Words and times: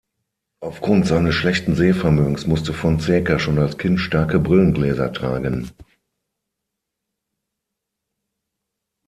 Aufgrund 0.61 1.05
seines 1.05 1.35
schlechten 1.35 1.75
Sehvermögens 1.75 2.47
musste 2.47 2.73
Fonseca 2.73 3.37
schon 3.37 3.59
als 3.59 3.77
Kind 3.77 3.99
starke 3.99 4.39
Brillengläser 4.39 5.13
tragen. 5.13 5.69